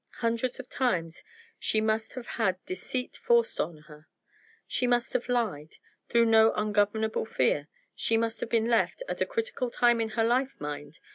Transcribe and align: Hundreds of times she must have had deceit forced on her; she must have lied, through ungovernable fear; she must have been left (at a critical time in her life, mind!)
Hundreds 0.21 0.59
of 0.59 0.67
times 0.67 1.21
she 1.59 1.79
must 1.79 2.13
have 2.13 2.25
had 2.25 2.57
deceit 2.65 3.17
forced 3.17 3.59
on 3.59 3.81
her; 3.83 4.07
she 4.65 4.87
must 4.87 5.13
have 5.13 5.29
lied, 5.29 5.77
through 6.09 6.33
ungovernable 6.55 7.23
fear; 7.27 7.67
she 7.95 8.17
must 8.17 8.39
have 8.39 8.49
been 8.49 8.65
left 8.67 9.03
(at 9.07 9.21
a 9.21 9.27
critical 9.27 9.69
time 9.69 10.01
in 10.01 10.09
her 10.17 10.23
life, 10.23 10.55
mind!) 10.57 10.97